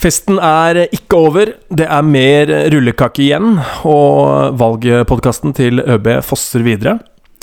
[0.00, 6.96] Festen er ikke over, det er mer rullekake igjen, og valgpodkasten til ØB fosser videre.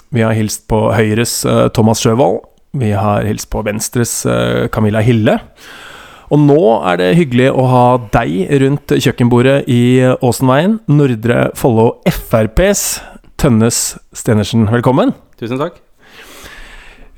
[0.10, 2.42] Vi har hilst på Høyres eh, Thomas Sjøvold,
[2.78, 5.38] vi har hilst på Venstres eh, Camilla Hille.
[6.34, 7.86] Og nå er det hyggelig å ha
[8.18, 9.82] deg rundt kjøkkenbordet i
[10.18, 12.88] Åsenveien, Nordre Follo FrPs
[13.38, 13.84] Tønnes
[14.18, 14.66] Stenersen.
[14.74, 15.14] Velkommen.
[15.38, 15.78] Tusen takk.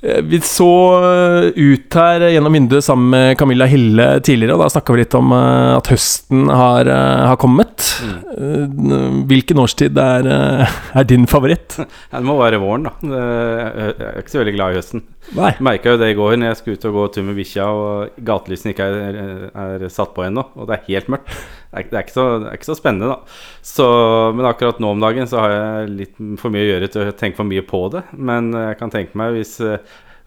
[0.01, 0.69] Eh, vi så
[1.03, 5.17] eh, ut her gjennom vinduet sammen med Camilla Hille tidligere, og da snakka vi litt
[5.17, 6.87] om eh, at høsten har,
[7.31, 7.83] har kommet.
[7.99, 9.25] Mm.
[9.29, 11.75] Hvilken årstid er, er, din favoritt?
[12.13, 12.95] Det må være våren, da.
[13.03, 15.05] Jeg er ikke så veldig glad i høsten.
[15.37, 15.51] Nei.
[15.65, 18.21] Merka jo det i går når jeg skulle ut og gå tur med bikkja og
[18.25, 19.19] gatelysene ikke er,
[19.51, 21.35] er, satt på ennå, og det er helt mørkt.
[21.69, 23.39] Det er, det så, det er ikke så, spennende, da.
[23.61, 23.87] Så,
[24.33, 27.17] men akkurat nå om dagen så har jeg litt for mye å gjøre til å
[27.17, 28.07] tenke for mye på det.
[28.17, 29.59] Men jeg kan tenke meg hvis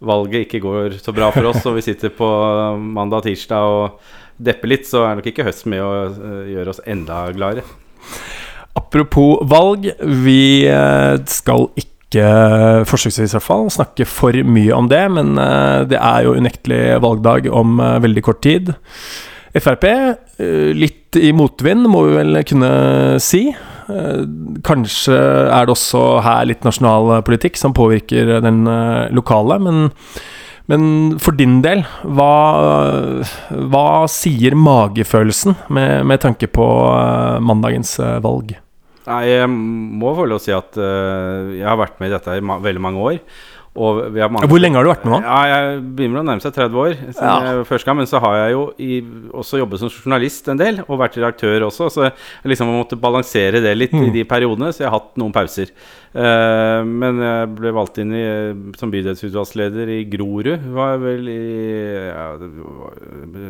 [0.03, 2.29] valget ikke går så bra for oss, og vi sitter på
[2.79, 6.75] mandag og tirsdag og depper litt, så er nok ikke høst med å eh, gjøre
[6.75, 7.65] oss enda gladere.
[8.79, 9.91] Apropos valg,
[10.25, 11.89] vi eh, skal ikke
[12.89, 16.83] forsøksvis i hvert fall, snakke for mye om det, men eh, det er jo unektelig
[17.05, 18.75] valgdag om veldig kort tid.
[19.53, 19.85] Frp,
[20.79, 22.73] litt i motvind, må vi vel kunne
[23.21, 23.47] si.
[23.91, 24.23] Eh,
[24.65, 29.89] kanskje er det også her litt nasjonalpolitikk som påvirker den eh, lokale, men,
[30.71, 30.85] men
[31.23, 32.33] for din del, hva,
[33.73, 38.55] hva sier magefølelsen med, med, tanke på eh, mandagens valg?
[39.03, 42.43] Nei, Jeg må få lov å si at jeg har vært med i dette i
[42.69, 43.17] veldig mange år.
[43.73, 45.19] Hvor lenge har du vært med nå?
[45.25, 46.97] Ja, Jeg begynner å nærme seg 30 år.
[47.17, 47.63] Ja.
[47.65, 48.99] første gang, Men så har jeg jo i,
[49.33, 51.89] også jobbet som journalist en del, og vært redaktør også.
[51.93, 54.05] Så jeg liksom måtte balansere det litt mm.
[54.11, 55.73] i de periodene, så jeg har hatt noen pauser.
[56.13, 58.25] Uh, men jeg ble valgt inn i,
[58.77, 60.67] som bydelsutvalgsleder i Grorud.
[60.77, 61.43] Var vel i,
[62.11, 62.99] ja, var,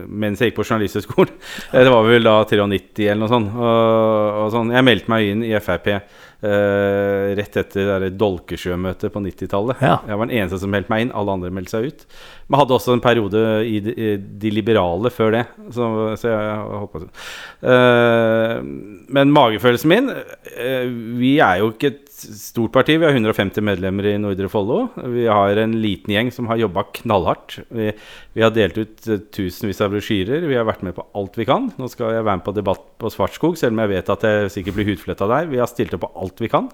[0.07, 1.33] mens jeg gikk på Journalisthøgskolen.
[1.75, 3.57] det var vel da 93 eller noe sånt.
[3.57, 4.75] Og, og sånn.
[4.77, 5.91] Jeg meldte meg inn i Frp.
[6.43, 9.83] Uh, rett etter det Dolkesjø-møtet på 90-tallet.
[9.83, 10.01] Ja.
[10.07, 11.13] Jeg var den eneste som meldte meg inn.
[11.19, 12.07] Alle andre meldte seg ut.
[12.53, 15.43] Men hadde også en periode i De, i de Liberale før det.
[15.73, 15.89] Så,
[16.21, 17.01] så jeg holdt på
[17.65, 18.59] uh,
[19.17, 20.85] Men magefølelsen min uh,
[21.17, 22.99] Vi er jo ikke et stort parti.
[23.01, 24.85] Vi har 150 medlemmer i Nordre Follo.
[25.15, 27.57] Vi har en liten gjeng som har jobba knallhardt.
[27.73, 27.89] Vi,
[28.37, 30.45] vi, har delt ut tusenvis av brosjyrer.
[30.47, 31.73] Vi har vært med på alt vi kan.
[31.81, 34.55] Nå skal jeg være med på debatt på Svartskog, selv om jeg vet at jeg
[34.55, 35.51] sikkert blir hudfletta der.
[35.51, 36.71] Vi har stilt opp på alt vi kan.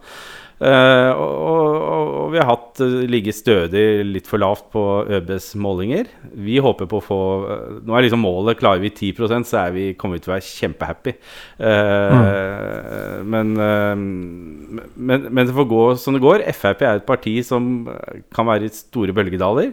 [0.59, 5.53] Uh, og, og, og, vi har hatt uh, ligget stødig litt for lavt på ØBs
[5.63, 6.11] målinger.
[6.35, 9.77] Vi håper på å få uh, Nå er liksom målet Klarer vi 10% så er
[9.77, 11.15] vi, kommer vi til å være kjempehappy.
[11.63, 13.25] Mm.
[13.31, 16.45] Men, men, men, det får gå som det går.
[16.57, 17.87] Frp er et parti som
[18.35, 19.73] kan være i store bølgedaler.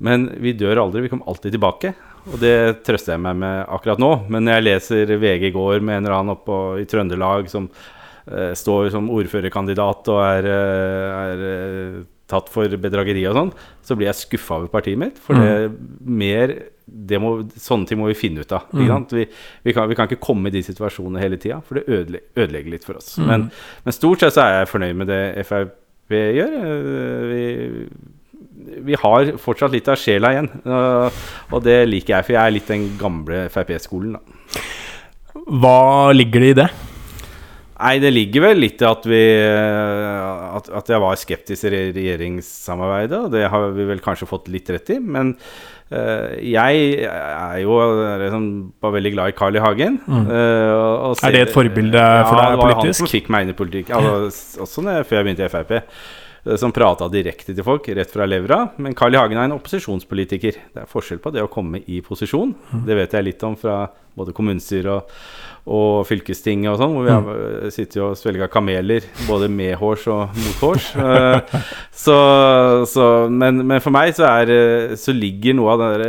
[0.00, 1.04] Men vi dør aldri.
[1.04, 1.92] Vi kommer alltid tilbake.
[2.30, 4.12] Og det trøster jeg meg med akkurat nå.
[4.30, 7.68] Men når jeg leser VG i går med en eller annen oppe i Trøndelag som
[8.56, 13.54] står som ordførerkandidat og er, uh, er uh, tatt for bedrageri og sånn,
[13.86, 15.18] så blir jeg skuffa over partiet mitt.
[15.22, 15.80] For det mm.
[16.20, 16.54] mer
[16.90, 18.70] det må, Sånne ting må vi finne ut av.
[18.74, 19.04] Mm.
[19.12, 19.26] Vi,
[19.66, 22.74] vi, kan, vi, kan, ikke komme i de situasjonene hele tida, for det ødelegger, ødelegger,
[22.74, 23.12] litt for oss.
[23.18, 23.28] Mm.
[23.28, 23.44] Men,
[23.84, 26.56] men, stort sett så er jeg fornøyd med det Frp gjør.
[27.30, 27.44] Vi,
[28.90, 30.50] vi har fortsatt litt av sjela igjen.
[30.66, 34.62] Og det liker jeg, for jeg er litt den gamle Frp-skolen, da.
[35.62, 36.70] Hva ligger det i det?
[37.80, 43.20] Nei, det ligger vel litt i at vi at, at, jeg var skeptisk til regjeringssamarbeidet,
[43.26, 44.98] og det har vi vel kanskje fått litt rett i.
[45.00, 47.78] Men uh, jeg er jo
[48.20, 48.48] liksom,
[48.84, 49.64] var veldig glad i Carl I.
[49.64, 50.00] Hagen.
[50.04, 50.28] Mm.
[50.28, 52.56] Uh, er det et forbilde for deg politisk?
[52.56, 53.94] Ja, det var han som fikk meg inn i politikk.
[53.96, 55.78] Altså, også når, før jeg begynte i Frp.
[56.44, 58.62] Eh, som prata direkte til folk, rett fra levra.
[58.80, 59.20] Men Carl I.
[59.20, 60.60] Hagen er en opposisjonspolitiker.
[60.74, 62.54] Det er forskjell på det å komme i posisjon.
[62.72, 62.84] Mm.
[62.86, 63.82] Det vet jeg litt om fra
[64.18, 65.14] både kommunestyret og
[65.68, 67.26] og fylkestinget og sånn, hvor vi har
[67.68, 70.86] sitter sittet og svelger kameler både medhårs og mothårs.
[70.96, 71.52] hårs
[72.04, 72.16] så,
[72.88, 76.08] så, men, men, for meg så, er, så ligger noe av det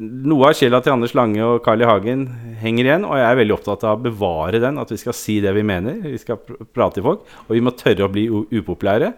[0.00, 1.88] Noe av sjela til Anders Lange og Carl I.
[1.90, 2.26] Hagen
[2.60, 4.78] henger igjen, og jeg er veldig opptatt av å bevare den.
[4.78, 6.38] At vi skal si det vi mener, vi skal
[6.74, 9.10] prate til folk, og vi må tørre å bli upopulære.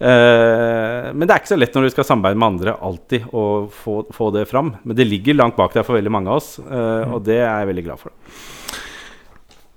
[0.00, 3.44] Eh, men det er ikke så lett når du skal samarbeide med andre alltid å
[3.72, 4.74] få, få det fram.
[4.82, 7.67] Men det ligger langt bak der for veldig mange av oss, eh, og det er
[7.68, 8.14] jeg veldig glad for.
[8.14, 8.58] det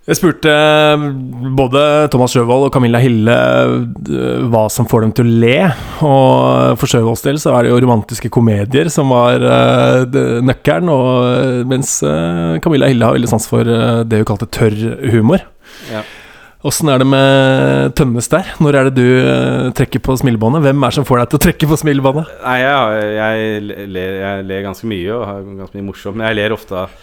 [0.09, 1.03] Jeg spurte eh,
[1.53, 5.57] både Thomas Sjøvold og Camilla Hille eh, hva som får dem til å le.
[6.07, 10.89] Og for Sjøvolds del så er det jo romantiske komedier som var uh, nøkkelen.
[10.89, 11.99] Og, mens
[12.65, 14.75] Camilla Hille har veldig sans for det hun kalte tørr
[15.13, 15.45] humor.
[15.91, 16.01] Ja.
[16.65, 18.51] Åssen er det med Tønnes der?
[18.61, 20.65] Når er det du trekker på smilebåndet?
[20.65, 22.35] Hvem er det som får deg til å trekke på smilebåndet?
[22.41, 26.17] Nei, jeg, jeg, ler, jeg, ler, ganske mye og har ganske mye morsomt.
[26.17, 26.99] Men jeg ler ofte av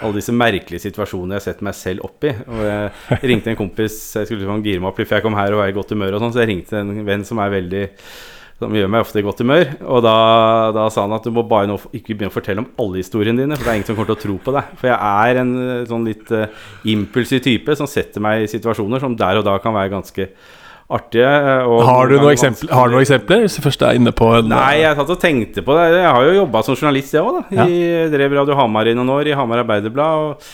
[0.00, 2.34] alle disse merkelige situasjonene jeg har sett meg selv opp i.
[2.34, 5.56] Og jeg ringte en kompis Jeg skulle liksom gire meg opp før jeg kom her
[5.56, 7.84] og var i godt humør, og sånn, så jeg ringte en venn som er veldig
[8.54, 9.70] som gjør meg ofte i godt humør.
[9.90, 10.16] Og da,
[10.74, 13.42] da, sa han at du må bare nå ikke begynne å fortelle om alle historiene
[13.42, 14.74] dine, for det er ingen som kommer til å tro på deg.
[14.80, 14.98] For jeg
[15.28, 15.54] er en
[15.90, 19.74] sånn litt uh, impulsiv type som setter meg i situasjoner som der og da kan
[19.74, 20.28] være ganske
[20.92, 21.30] artige.
[21.88, 23.44] Har du, noen eksempler, har du noen eksempler?
[23.46, 25.88] Hvis du først er inne på en, Nei, jeg satt og tenkte på det.
[25.96, 27.40] Jeg har jo jobba som journalist, jeg òg.
[27.54, 27.66] Ja.
[27.70, 30.24] Jeg drev Radio Hamar i noen år, i Hamar Arbeiderblad.
[30.28, 30.48] Og,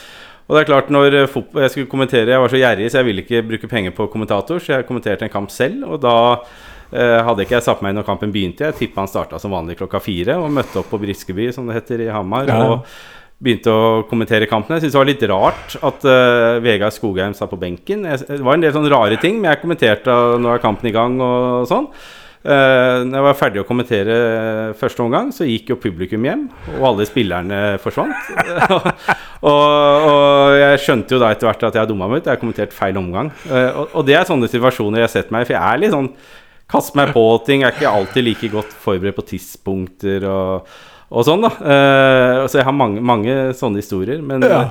[0.47, 1.31] og, det er klart, når jeg
[1.75, 4.79] skulle kommentere Jeg var så gjerrig, så jeg ville ikke bruke penger på kommentator, så
[4.79, 5.87] jeg kommenterte en kamp selv.
[5.91, 6.19] Og da
[6.91, 8.65] Uh, hadde ikke jeg satt meg inn når kampen begynte.
[8.67, 11.77] Jeg tippa han starta som vanlig klokka fire og møtte opp på Briskeby, som det
[11.77, 12.51] heter, i Hamar.
[12.51, 12.57] Ja.
[12.67, 14.77] Og begynte å kommentere kampen.
[14.77, 18.05] Jeg syntes det var litt rart at uh, Vegard Skogheim satt på benken.
[18.09, 20.95] Jeg, det var en del sånne rare ting, men jeg kommenterte nå er kampen i
[20.95, 21.89] gang og sånn.
[22.41, 24.15] Uh, når jeg var ferdig å kommentere
[24.81, 26.47] første omgang, så gikk jo publikum hjem,
[26.79, 28.31] og alle spillerne forsvant.
[29.51, 32.29] og, og, jeg skjønte jo da etter hvert at jeg dumma meg ut.
[32.29, 33.33] Jeg har kommentert feil omgang.
[33.49, 35.85] Uh, og, og, det er sånne situasjoner jeg har sett meg i, for jeg er
[35.85, 36.13] litt sånn
[36.71, 37.65] Kast meg på ting.
[37.65, 40.69] Jeg er ikke alltid like godt forberedt på tidspunkter og,
[41.11, 41.51] og sånn, da.
[41.59, 44.21] Uh, så jeg har mange, mange sånne historier.
[44.23, 44.63] Men, ja.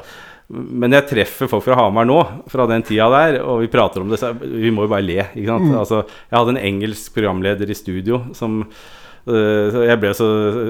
[0.47, 2.21] men, jeg treffer folk fra Hamar nå,
[2.51, 5.19] fra den tida der, og vi prater om det, så vi må jo bare le.
[5.33, 5.67] Ikke sant?
[5.67, 5.75] Mm.
[5.81, 10.29] Altså, jeg hadde en engelsk programleder i studio som uh, jeg ble så,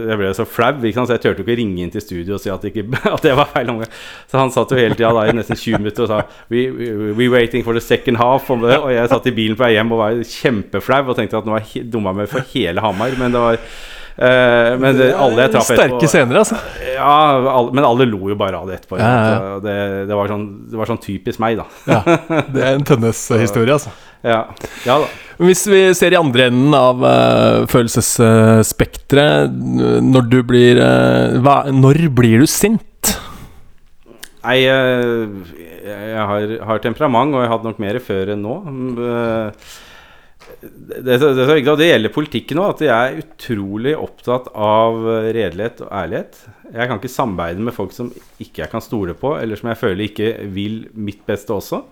[0.09, 2.49] jeg ble så flau, så jeg turte ikke å ringe inn til studio og si
[2.49, 3.93] at, ikke, at det var feil omgang.
[4.25, 7.29] Så han satt jo hele tida i nesten 20 minutter og sa we, we, we
[7.29, 8.49] waiting for the second half.
[8.57, 11.59] Og, jeg satt i bilen på vei hjem og var kjempeflau og tenkte at nå
[11.59, 13.13] har jeg dumma meg for hele Hamar.
[13.21, 13.61] Men det var
[14.19, 16.57] men det, alle jeg traff Sterke scener, altså.
[16.83, 18.99] Ja, alle, men alle lo jo bare av det etterpå.
[18.99, 19.55] Ja, ja.
[19.63, 19.75] Det,
[20.09, 21.67] det, var sånn, det, var sånn, typisk meg, da.
[21.87, 22.01] ja,
[22.51, 23.93] det er en Tønnes-historie, altså.
[24.25, 24.41] Ja.
[24.83, 25.07] ja da.
[25.39, 29.53] Hvis vi ser i andre enden av uh, følelsesspekteret,
[30.03, 33.13] når du blir uh, hva, Når blir du sint?
[34.43, 35.31] Nei, uh,
[35.89, 38.57] jeg har, har, temperament, og jeg hatt nok mer før enn nå.
[38.99, 39.77] Uh,
[40.61, 44.97] det, det, det, det, gjelder politikken òg, at jeg er utrolig opptatt av
[45.31, 46.41] redelighet og ærlighet.
[46.73, 48.09] Jeg kan ikke samarbeide med folk som
[48.41, 51.83] ikke jeg kan stole på, eller som jeg føler ikke vil mitt beste også.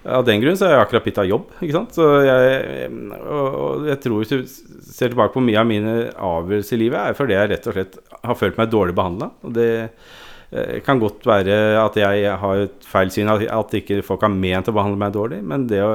[0.00, 1.50] Av den grunn så har jeg akkurat bytta jobb.
[1.60, 1.92] ikke sant?
[1.92, 2.88] Så jeg,
[3.20, 7.18] og jeg tror Hvis du ser tilbake på mye av mine avgjørelser i livet, er
[7.18, 9.28] fordi jeg rett og slett har følt meg dårlig behandla.
[9.60, 14.32] Det eh, kan godt være at jeg har et feil syn, at ikke folk har
[14.32, 15.42] ment å behandle meg dårlig.
[15.44, 15.92] Men det å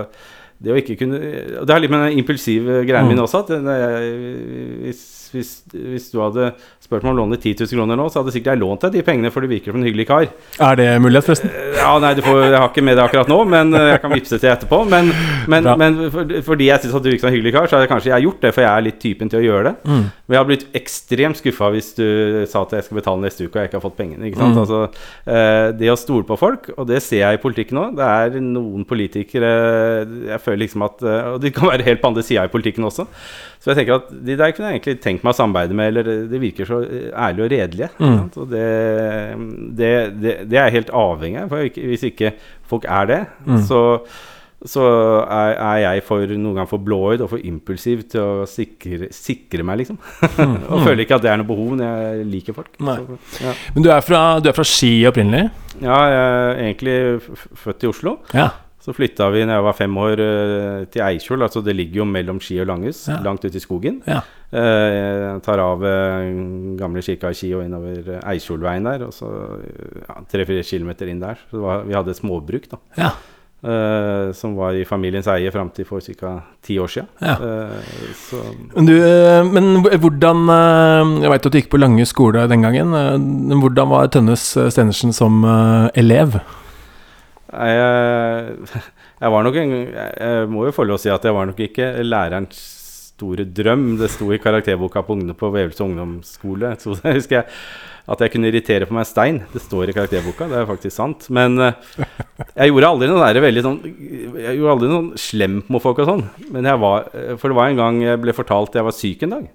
[0.63, 3.09] det å ikke kunne Det har litt med den impulsive greia mm.
[3.11, 3.43] min også.
[3.43, 4.11] At jeg,
[4.85, 5.03] hvis,
[5.35, 6.51] hvis, hvis, du hadde
[6.83, 8.95] spurt meg om å låne 10 000 kroner nå, så hadde sikkert jeg lånt deg
[8.95, 10.27] de pengene, for du virker som en hyggelig kar.
[10.63, 11.51] Er det mulighet, forresten?
[11.51, 14.13] Eh, ja, nei, får, jeg har ikke med det akkurat nå, men eh, jeg kan
[14.13, 14.81] vippse til etterpå.
[14.91, 15.11] Men,
[15.51, 18.13] men, men for, fordi jeg syns du virker som en hyggelig kar, så hadde kanskje
[18.13, 19.75] jeg gjort det, for jeg er litt typen til å gjøre det.
[19.85, 20.03] Mm.
[20.05, 22.05] Men jeg hadde blitt ekstremt skuffa hvis du
[22.51, 24.29] sa at jeg skal betale neste uke og jeg ikke har fått pengene.
[24.29, 24.55] Ikke sant?
[24.55, 24.61] Mm.
[24.63, 28.05] Altså, eh, det å stole på folk, og det ser jeg i politikken nå, det
[28.05, 29.51] er noen politikere
[30.29, 33.05] Jeg føler liksom at Og de kan være helt på andre sida i politikken også.
[33.65, 36.27] Så jeg tenker at de der kunne jeg egentlig tenkt meg å samarbeide med, eller
[36.29, 37.87] det virker så ærlige og redelige.
[37.97, 38.19] Mm.
[38.29, 38.65] Og det,
[39.79, 39.89] det,
[40.21, 41.49] det, det, er helt avhengig av.
[41.49, 42.35] For hvis ikke
[42.69, 43.17] folk er det,
[43.47, 43.63] mm.
[43.65, 43.79] så,
[44.69, 44.83] så
[45.23, 49.65] er, er, jeg for, noen ganger for blåøyd og for impulsiv til å sikre, sikre
[49.65, 49.97] meg, liksom.
[50.37, 50.59] Mm.
[50.69, 52.69] og føler ikke at det er noe behov når jeg liker folk.
[52.77, 53.17] Så,
[53.47, 53.55] ja.
[53.73, 55.47] Men du er, fra, du er fra Ski opprinnelig?
[55.79, 56.99] Ja, jeg er egentlig
[57.65, 58.19] født i Oslo.
[58.37, 58.51] Ja.
[58.85, 61.41] Så flytta vi når jeg var fem år eh, til Eikjol.
[61.47, 63.17] Altså det ligger jo mellom Ski og Langhus, ja.
[63.25, 64.01] langt ute i skogen.
[64.05, 64.19] Ja.
[64.53, 66.27] Eh, tar av eh,
[66.77, 69.07] gamle kirka i Ski og innover Eikjolveien der.
[69.07, 69.29] Og så
[70.29, 71.41] tre-fire ja, kilometer inn der.
[71.49, 72.83] Så var, vi hadde et småbruk da.
[72.99, 73.15] Ja.
[73.65, 76.35] Uh, som var i familiens eie fram til for ca.
[76.61, 77.07] ti år siden.
[77.17, 77.33] Ja.
[77.41, 78.43] Uh,
[78.75, 78.93] men, du,
[79.49, 79.71] men,
[80.03, 80.43] hvordan
[81.23, 82.93] Jeg veit at du gikk på Lange skole den gangen.
[83.63, 85.41] Hvordan var Tønnes Stenersen som
[85.97, 86.37] elev?
[87.51, 88.55] Jeg,
[89.21, 91.61] jeg var nok en, Jeg må jo få lov å si at jeg var nok
[91.67, 92.63] ikke lærerens
[93.15, 93.95] store drøm.
[93.99, 96.75] Det sto i karakterboka på, på Vevelse ungdomsskole.
[96.81, 97.47] Så jeg husker jeg,
[98.05, 99.39] at jeg kunne irritere på meg stein.
[99.53, 101.29] Det står i karakterboka, det er faktisk sant.
[101.33, 101.71] Men uh,
[102.51, 106.11] jeg gjorde aldri noe der veldig sånn Jeg gjorde aldri noe slemt mot folk og
[106.11, 106.27] sånn.
[106.53, 107.09] Men jeg var
[107.41, 109.49] For det var en gang jeg ble fortalt jeg var syk en dag.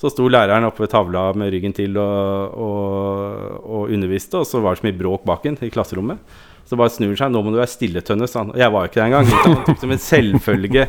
[0.00, 4.62] Så sto læreren oppe ved tavla med ryggen til og, og, og underviste, og så
[4.64, 6.22] var det så mye bråk bak i klasserommet.
[6.70, 7.32] Så bare snur seg.
[7.32, 8.36] 'Nå må du være stille, Tønnes'.
[8.38, 9.26] Og jeg var jo ikke det engang.
[9.42, 10.86] Han tok som en selvfølge.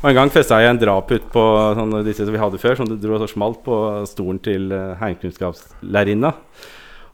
[0.00, 1.46] Og en gang festa jeg en drap ut på
[1.78, 3.78] sånne, disse som vi hadde før, som det dro så smalt på
[4.10, 6.34] stolen til uh, heimkunnskapslærerinna.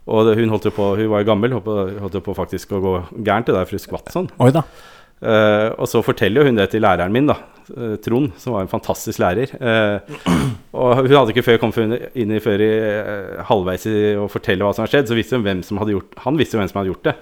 [0.07, 2.93] Og hun holdt jo på, hun var jo gammel, holdt jo på faktisk å gå
[3.27, 4.31] gærent det der, for hun skvatt sånn.
[4.39, 4.63] Oi da.
[5.17, 7.39] Uh, og så forteller hun det til læreren min, da,
[7.73, 9.49] eh, Trond, som var en fantastisk lærer.
[9.57, 9.97] Uh,
[10.77, 14.61] og hun hadde ikke før kommet inn i før i eh, halvveis i å fortelle
[14.61, 16.69] hva som hadde skjedd, så visste hun hvem som hadde gjort Han visste jo hvem
[16.69, 17.15] som hadde gjort det.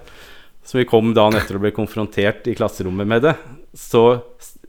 [0.66, 3.36] Så vi kom dagen etter og ble konfrontert i klasserommet med det.
[3.78, 4.02] Så,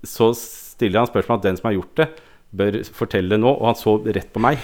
[0.04, 2.08] så stiller han spørsmål at den som har gjort det,
[2.56, 3.52] bør fortelle det nå.
[3.54, 4.60] Og han så rett på meg.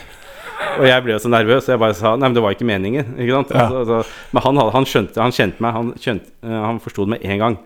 [0.79, 2.69] Og jeg ble jo så nervøs, så jeg bare sa Nei, men det var ikke
[2.69, 3.15] meningen.
[3.17, 3.55] Ikke sant?
[3.57, 3.65] Ja.
[3.65, 5.75] Altså, altså, men han, han skjønte Han kjente meg.
[5.79, 7.57] Han, skjønte, eh, han forsto det med en gang.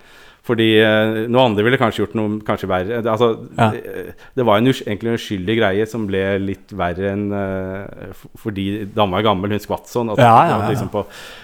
[0.47, 3.01] Fordi eh, noen andre ville kanskje gjort noe kanskje verre.
[3.03, 3.69] Det, altså, Ja.
[3.75, 8.69] det, det var en, egentlig en uskyldig greie som ble litt verre enn eh, Fordi
[8.95, 10.15] dama er gammel, hun skvatt sånn.
[10.15, 10.71] At, Ja, ja, ja, ja.
[10.71, 11.03] Liksom på,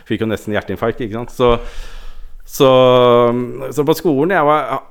[0.09, 1.03] fikk jo nesten hjerteinfarkt.
[1.03, 1.35] Ikke sant?
[1.35, 1.57] Så,
[2.53, 2.71] så,
[3.73, 4.83] så på skolen Jeg har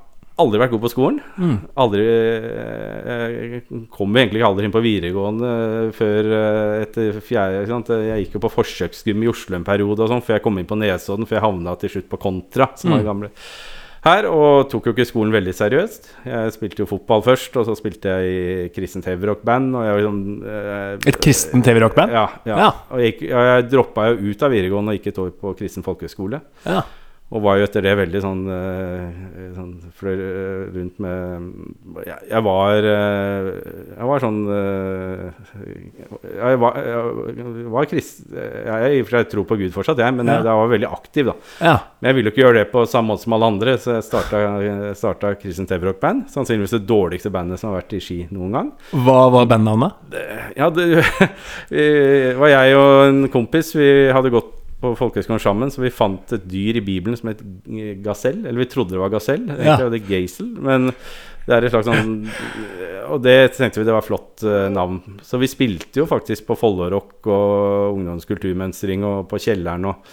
[0.42, 1.18] aldri vært god på skolen.
[1.38, 1.56] Mm.
[1.78, 3.60] Aldri eh, Jeg
[3.92, 5.50] kom jo egentlig aldri inn på videregående
[5.96, 7.92] før eh, etter fjerde sant?
[7.92, 10.66] Jeg gikk jo på forsøksgym i Oslo en periode, og sånn, før jeg kom inn
[10.70, 13.04] på Nesodden, før jeg havna til slutt på Kontra, som var Mm.
[13.04, 13.30] det gamle
[14.02, 16.08] her, og tok jo ikke skolen veldig seriøst.
[16.26, 19.76] Jeg spilte jo fotball først, og så spilte jeg i kristent heavyrock-band.
[19.78, 22.10] Var sånn eh, Et kristen TV-rockband?
[22.10, 22.24] Ja.
[22.48, 22.56] ja.
[22.64, 22.70] Ja.
[22.90, 26.40] Og jeg, jeg droppa jo ut av videregående og gikk et år på kristen folkehøgskole.
[26.66, 26.82] Ja.
[27.32, 32.44] Og var jo etter det veldig sånn, eh, sånn flør eh, rundt med jeg, jeg
[32.44, 33.48] var eh,
[33.94, 34.40] Jeg var sånn
[36.28, 38.22] Jeg var, jeg var krist...
[38.32, 40.72] Jeg er i og for seg tror på Gud fortsatt, jeg, men jeg, jeg var
[40.72, 41.34] veldig aktiv, da.
[41.70, 41.74] ja.
[42.00, 44.06] Men jeg ville jo ikke gjøre det på samme måte som alle andre, så jeg
[44.06, 44.40] starta,
[44.98, 46.24] starta Kristent Heavyrock-band.
[46.32, 48.72] Sannsynligvis det dårligste bandet som har vært i Ski noen gang.
[49.06, 50.16] Hva var bandnavnet?
[50.58, 50.88] Ja, det
[51.72, 51.86] vi,
[52.40, 53.72] var jeg og en kompis.
[53.78, 57.40] Vi hadde gått på folkehøgskolen sammen, så vi fant et dyr i Bibelen som het
[58.04, 58.40] gasell.
[58.46, 59.76] Eller vi trodde det var gasell, Ja.
[59.88, 60.48] det geisel.
[60.58, 60.90] Men
[61.46, 62.12] det er et slags sånn
[63.10, 65.00] Og det tenkte vi det var flott uh, navn.
[65.26, 70.12] Så vi spilte jo faktisk på Follorock og ungdomskulturmønstring og på Kjelleren og,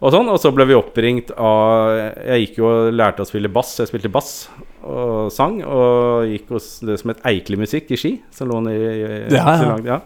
[0.00, 0.30] og sånn.
[0.32, 1.90] Og så ble vi oppringt av
[2.30, 3.74] Jeg gikk jo og lærte å spille bass.
[3.82, 4.34] Jeg spilte bass
[4.86, 5.58] og sang.
[5.66, 9.34] Og gikk hos det som het Eikli Musikk i Ski, som lå nede i, i
[9.34, 9.56] Ja, ja.
[9.60, 10.00] så langt- ja.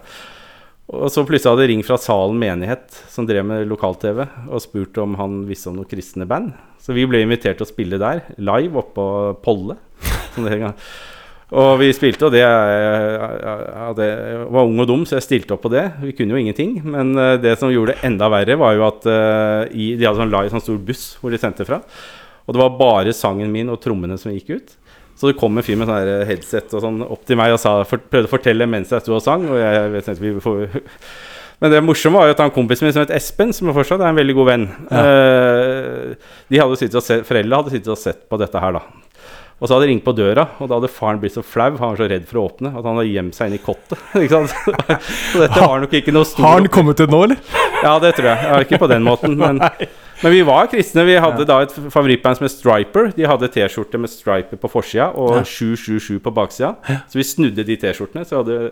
[0.93, 5.15] Og så plutselig hadde ring fra Salen menighet, som drev med lokal-TV, og spurt om
[5.17, 6.53] han visste om noen kristne band.
[6.77, 9.05] Så vi ble invitert til å spille der, live oppå
[9.45, 9.79] Polle.
[10.35, 10.73] Det.
[11.55, 15.71] Og vi spilte, og det jeg var ung og dum, så jeg stilte opp på
[15.71, 15.85] det.
[16.01, 16.79] Vi kunne jo ingenting.
[16.83, 20.33] Men eh, det som gjorde det enda verre, var jo at eh, de hadde sånn
[20.33, 21.79] live, sånn stor buss hvor de sendte fra.
[22.45, 24.75] Og det var bare sangen min og trommene som gikk ut.
[25.15, 27.77] Så det kom en fyr med sånn headset og sånn opp til meg og sa,
[27.87, 29.45] for, prøvde å fortelle mens jeg sto og sang.
[29.47, 30.65] Og jeg, jeg tenkte vi får,
[31.63, 34.11] men det morsomme var jo at han kompisen min som het Espen, som fortsatt er
[34.11, 38.25] en veldig god venn eh, De hadde sittet og sett, Foreldre hadde sittet og sett
[38.27, 38.83] på dette her, da.
[39.55, 41.93] Og så hadde det ringt på døra, og da hadde faren blitt så flau, han
[41.93, 44.01] var så redd for å åpne, at han hadde gjemt seg inn i kottet.
[45.31, 47.39] Så dette var nok ikke noe stor Har han kommet ut nå, eller?
[47.79, 48.49] ja, det tror jeg.
[48.51, 49.63] Ja, ikke på den måten, men,
[50.23, 51.03] men vi var kristne.
[51.07, 53.11] Vi hadde da et favorittband som het Striper.
[53.15, 55.43] De hadde T-skjorte med Striper på forsida og Ja.
[55.43, 56.75] 777 på baksida.
[57.11, 58.25] Så vi snudde de T-skjortene.
[58.25, 58.71] Så hadde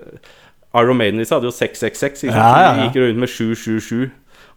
[0.73, 2.23] Iron Maiden hadde jo 666.
[2.23, 2.35] Ikke?
[2.35, 2.73] Ja, ja, ja.
[2.73, 4.11] Vi gikk rundt med 777.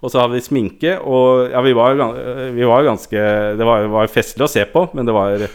[0.04, 1.96] Og så hadde vi sminke, og ja, vi var,
[2.52, 3.22] vi var ganske
[3.56, 5.46] Det var, var festlig å se på, men det var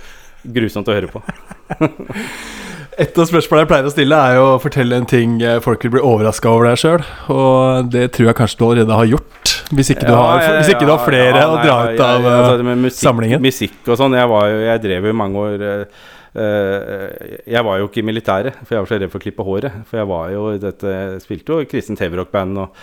[0.44, 1.22] grusomt å høre på.
[3.02, 5.86] Et av spørsmålene jeg pleier å stille, er jo å fortelle en ting eh, folk
[5.86, 7.06] vil bli overraska over deg sjøl.
[7.32, 9.54] Og det tror jeg kanskje du allerede har gjort.
[9.72, 12.26] Hvis ikke du har, hvis ikke du har flere ja, å nei, dra ut av
[12.26, 13.44] ja, eh, altså, musikk, samlingen.
[13.44, 14.16] Musikk og sånn.
[14.20, 16.02] Jeg, jeg drev jo i mange år eh,
[16.42, 19.46] eh, Jeg var jo ikke i militæret, for jeg var så redd for å klippe
[19.48, 19.80] håret.
[19.90, 22.60] For jeg var jo i dette Spilte jo i kristent heavyrock-band.
[22.66, 22.82] Og,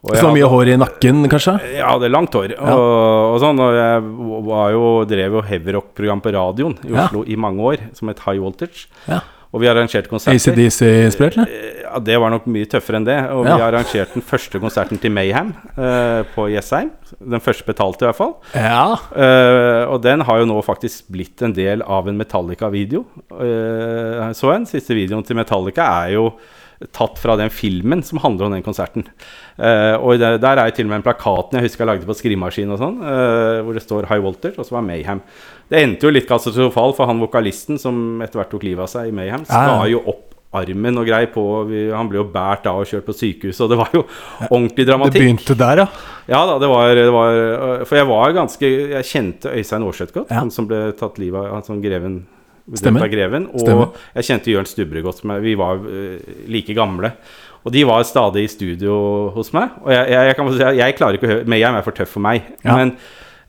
[0.00, 1.58] og Så mye hadde- hår i nakken, kanskje?
[1.76, 2.54] Ja, det er langt hår.
[2.56, 2.76] Ja.
[2.76, 4.06] Og, og sånn Og jeg
[4.48, 7.04] var jo, drev jo heavyrock-program på radioen i Ja.
[7.08, 8.86] Oslo i mange år, som het High Voltage.
[9.10, 9.20] Ja.
[9.50, 10.52] Og vi arrangerte konserter.
[10.52, 11.46] ACDC-inspirert, eller?
[11.50, 13.18] Eh, Ja, det var nok mye tøffere enn det.
[13.34, 13.56] Og Ja.
[13.56, 16.92] vi arrangerte den første konserten til Mayhem uh, på Jessheim.
[17.18, 18.34] Den første betalte, i hvert fall.
[18.54, 18.94] Ja.
[19.10, 23.04] Uh, og den har jo nå faktisk blitt en del av en Metallica-video.
[23.32, 24.66] Uh, så en.
[24.70, 26.28] Siste videoen til Metallica er jo
[26.96, 29.04] tatt fra den filmen som handler om den konserten.
[29.60, 32.08] Uh, og det, der er jo til og med en plakaten jeg husker jeg lagde
[32.08, 35.20] på skrivemaskin og sånn, eh, hvor det står High Walter', og så var Mayhem.
[35.70, 39.10] Det endte jo litt katastrofalt, for han vokalisten som etter hvert tok livet av seg
[39.10, 41.42] i Mayhem, skar jo opp armen og grei på
[41.94, 44.02] Han ble jo båret av og kjørt på sykehuset, og det var jo
[44.48, 45.14] ordentlig dramatikk.
[45.14, 45.86] Det begynte der, ja.
[46.30, 50.14] Ja da, det var, det var øh, For jeg var ganske Jeg kjente Øystein Aarseth
[50.14, 50.40] godt, Ja.
[50.42, 52.24] han som ble tatt livet av han som greven.
[52.78, 53.08] Stemmer.
[53.10, 53.94] Greven og Stemmer.
[54.14, 55.22] jeg kjente Jørn Stubbre godt.
[55.42, 57.12] Vi var uh, like gamle.
[57.64, 58.94] Og de var stadig i studio
[59.34, 59.74] hos meg.
[59.82, 62.14] Og jeg, jeg, jeg kan si jeg klarer ikke å høre Mayhem er for tøff
[62.16, 62.46] for meg.
[62.64, 62.76] Ja.
[62.78, 62.94] Men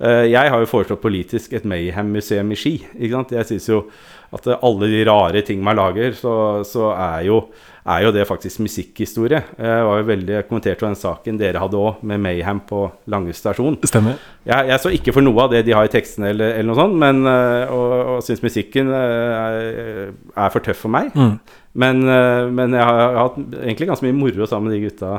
[0.02, 2.74] uh, jeg har jo foreslått politisk et Mayhem-museum i Ski.
[2.98, 3.86] Jeg synes jo
[4.32, 6.34] at alle de rare ting man lager, så,
[6.68, 7.42] så er, jo,
[7.84, 9.42] er, jo, det faktisk musikkhistorie.
[9.58, 13.36] Jeg var jo veldig kommentert kommenterte den saken dere hadde òg, med Mayhem på Lange
[13.36, 13.76] stasjon.
[13.84, 14.20] Stemmer.
[14.48, 16.80] Jeg, jeg, så ikke for noe av det de har i tekstene, eller, eller noe
[16.80, 21.12] sånt, men, eh, og, og syns musikken eh, er, er, for tøff for meg.
[21.12, 21.36] Mm.
[21.84, 25.14] Men, eh, men, jeg har hatt egentlig ganske mye moro sammen med de gutta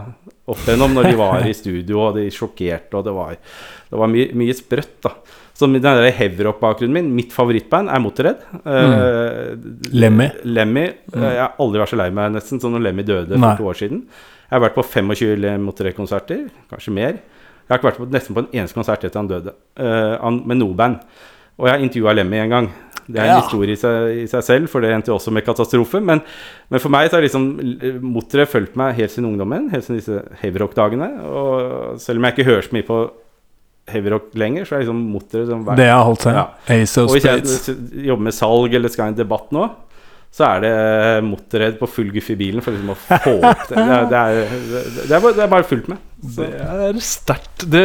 [0.52, 3.36] opp igjennom når de var i studio, og de sjokkerte, og det var,
[3.92, 5.16] det var mye, mye sprøtt, da.
[5.52, 8.44] Så den der heavyrock-bakgrunnen min Mitt favorittband er Motorhead.
[8.64, 8.92] Mm.
[8.92, 10.28] Uh, Lemmy.
[10.44, 10.86] Lemmy.
[11.12, 11.26] Mm.
[11.26, 13.56] Jeg har aldri vært så lei meg nesten som når Lemmy døde for Nei.
[13.58, 14.06] to år siden.
[14.48, 17.20] Jeg har vært på 25 Motorhead-konserter, kanskje mer.
[17.62, 20.58] Jeg har ikke vært på, nesten på en eneste konsert etter han døde, uh, med
[20.60, 21.04] noe band.
[21.60, 22.72] Og jeg har intervjua Lemmy en gang.
[23.02, 23.40] Det er en ja.
[23.42, 26.00] historie i seg, i seg, selv, for det endte jo også med katastrofe.
[26.04, 26.22] Men,
[26.70, 27.48] men, for meg så har liksom
[28.04, 31.10] Motorhead fulgt meg helt siden ungdommen, helt siden disse heavyrock-dagene.
[31.26, 33.00] Og selv om jeg ikke hører så mye på
[33.92, 36.36] heavyrock lenger, så er liksom motoret som Det har holdt seg.
[36.38, 36.44] Ja.
[36.76, 39.68] Ace of Og hvis jeg jobber med salg eller skal ha en debatt nå,
[40.32, 40.76] så er det
[41.26, 43.76] motorhead på full guff i bilen for liksom å få opp det.
[43.76, 44.32] Det er, det er,
[44.96, 46.00] det er, bare, det er bare fullt med.
[46.22, 46.46] Så.
[46.46, 47.66] Det er sterkt.
[47.68, 47.84] Det,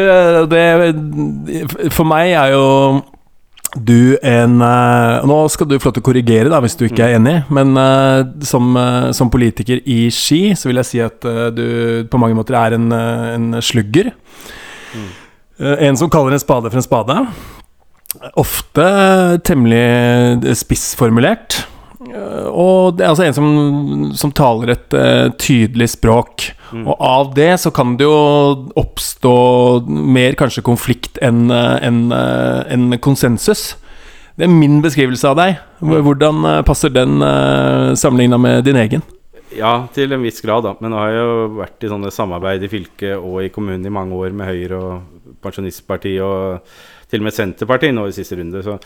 [1.91, 2.63] For meg er jo
[3.75, 7.03] du en uh, Nå skal du få lov til å korrigere da hvis du ikke
[7.03, 7.19] er mm.
[7.19, 8.71] enig, men uh, som,
[9.11, 11.67] som, politiker i Ski så vil jeg si at du
[12.07, 14.13] på mange måter er en, en slugger.
[14.95, 15.09] Mm.
[15.59, 17.17] Eh, en som kaller en spade for en spade.
[18.33, 18.85] Ofte
[19.45, 21.63] temmelig spissformulert.
[22.07, 23.49] Eh, og det er altså en som,
[24.17, 26.51] som taler et uh, tydelig språk.
[26.71, 26.85] Mm.
[26.85, 29.35] Og av det så kan det jo oppstå
[29.87, 33.71] mer kanskje konflikt enn en, en konsensus.
[34.37, 35.61] Det er min beskrivelse av deg.
[35.81, 39.05] Hvordan passer den uh, sammenligna med din egen?
[39.57, 40.75] Ja, til en viss grad, da.
[40.81, 43.93] Men nå har jeg jo vært i sånne samarbeid i fylket og i kommunen i
[43.93, 46.75] mange år med Høyre og Pensjonistpartiet og
[47.09, 48.61] til og med Senterpartiet nå i siste runde.
[48.65, 48.77] Så,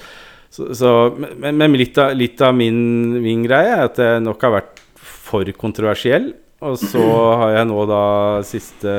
[0.51, 2.79] så, så men, men litt, av, litt av, min,
[3.23, 6.31] min greie er at jeg nok har vært for kontroversiell.
[6.61, 7.01] Og så
[7.41, 8.03] har jeg nå da
[8.45, 8.91] siste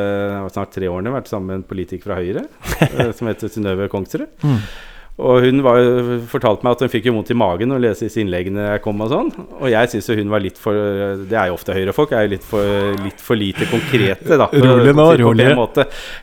[0.50, 2.48] snart tre årene vært sammen med en politiker fra Høyre
[2.88, 4.26] eh, som heter Synnøve Kongsrud.
[5.20, 5.78] Og hun var,
[6.30, 9.02] fortalte meg at hun fikk jo vondt i magen å lese disse innleggene jeg kom
[9.04, 9.28] og sånn.
[9.58, 10.72] Og jeg syns hun var litt for
[11.28, 14.48] Det er jo ofte Høyre-folk, er litt for, litt for lite konkrete, da.
[14.48, 15.48] Rolig nå, rolig.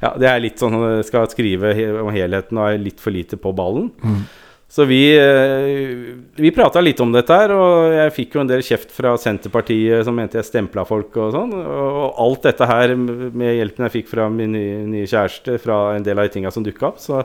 [0.02, 3.54] Ja, det er litt sånn skal skrive om helheten og er litt for lite på
[3.56, 3.92] ballen.
[4.02, 4.22] Mm.
[4.70, 8.62] Så vi, eh, vi prata litt om dette her, og jeg fikk jo en del
[8.62, 11.56] kjeft fra Senterpartiet som mente jeg stempla folk og sånn.
[11.58, 16.06] Og alt dette her med hjelpen jeg fikk fra min nye, nye kjæreste, fra en
[16.06, 17.24] del av de tinga som dukka opp, så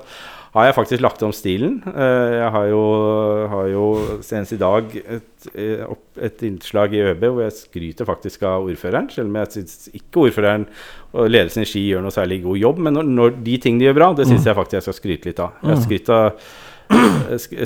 [0.55, 1.81] har jeg faktisk lagt om stilen.
[1.91, 2.83] Eh, jeg har jo,
[3.51, 3.87] har jo
[4.23, 5.95] senest i dag et, eh,
[6.29, 9.09] et, innslag i ØB hvor jeg skryter faktisk av ordføreren.
[9.11, 10.69] Selv om jeg syns ikke ordføreren
[11.15, 12.85] og ledelsen i Ski gjør noe særlig god jobb.
[12.87, 14.51] Men når, når de ting de gjør bra, det syns mm.
[14.51, 15.59] jeg faktisk jeg skal skryte litt av.
[15.59, 16.15] Jeg har mm.
[16.21, 16.55] av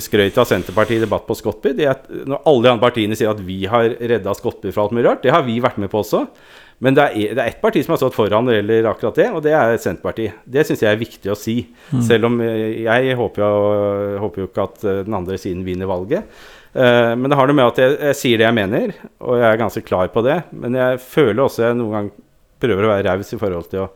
[0.08, 1.74] skrøyt av Senterpartiet i debatt på Skottby.
[1.76, 5.22] når alle de andre partiene sier at vi har redda Skottby fra alt mulig rart,
[5.26, 6.24] det har vi vært med på også.
[6.84, 9.16] Men det er, det er ett parti som har stått foran når det gjelder akkurat
[9.18, 10.44] det, og det er Senterpartiet.
[10.46, 11.56] Det syns jeg er viktig å si.
[11.90, 12.04] Mm.
[12.06, 13.72] Selv om jeg håper jo,
[14.22, 16.38] håper jo, ikke at eh, den andre siden vinner valget.
[16.68, 18.92] Uh, men det har noe med at jeg, jeg, sier det jeg mener,
[19.24, 20.38] og jeg er ganske klar på det.
[20.54, 22.10] Men jeg føler også jeg noen gang
[22.62, 23.92] prøver å være raus i forhold til å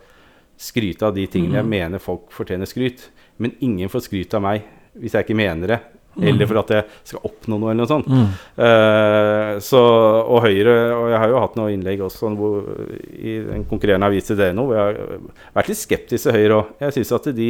[0.62, 1.61] skryte av de tingene mm.
[1.61, 3.07] jeg mener folk fortjener skryt.
[3.42, 4.66] Men ingen får skryt av meg
[4.99, 5.81] hvis jeg ikke mener det.
[6.14, 6.27] Mm.
[6.29, 8.11] Eller for at jeg skal oppnå noe, eller noe sånt.
[8.11, 8.27] Mm.
[8.59, 12.68] Uh, så, og Høyre Og jeg har jo hatt noen innlegg også hvor,
[13.16, 15.25] i en konkurrerende avis til DNO hvor jeg har
[15.57, 16.75] vært litt skeptisk til Høyre òg.
[16.85, 17.48] Jeg syns at de,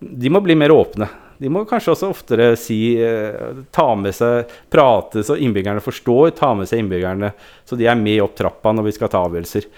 [0.00, 1.08] de må bli mer åpne.
[1.40, 6.34] De må kanskje også oftere si uh, Ta med seg Prate så innbyggerne forstår.
[6.36, 7.32] Ta med seg innbyggerne
[7.64, 9.70] så de er med opp trappa når vi skal ta avgjørelser.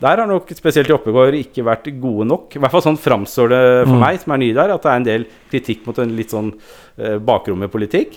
[0.00, 2.54] Der har nok spesielt i Oppegård ikke vært gode nok.
[2.56, 4.00] I hvert fall sånn framstår det for mm.
[4.00, 6.48] meg, som er ny der, at det er en del kritikk mot en litt sånn
[6.54, 8.16] uh, bakrommet-politikk.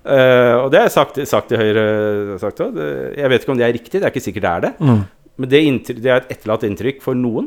[0.00, 2.86] Uh, og det har jeg sagt, sagt til Høyre sagt det,
[3.20, 4.72] Jeg vet ikke om det er riktig, det er ikke sikkert det er det.
[4.80, 5.00] Mm.
[5.40, 5.62] Men det,
[5.92, 7.46] det, er et etterlatt inntrykk for noen.